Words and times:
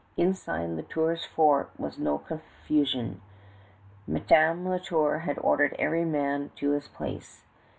Inside 0.17 0.69
La 0.69 0.81
Tour's 0.81 1.25
fort 1.25 1.69
was 1.77 1.99
no 1.99 2.17
confusion. 2.17 3.21
Madame 4.07 4.65
La 4.67 4.79
Tour 4.79 5.19
had 5.19 5.37
ordered 5.37 5.75
every 5.77 6.05
man 6.05 6.49
to 6.55 6.71
his 6.71 6.87
place. 6.87 7.43